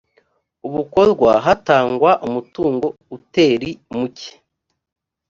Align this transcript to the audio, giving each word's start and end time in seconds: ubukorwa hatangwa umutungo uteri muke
ubukorwa 0.67 1.31
hatangwa 1.45 2.11
umutungo 2.27 2.87
uteri 3.15 3.69
muke 3.93 4.31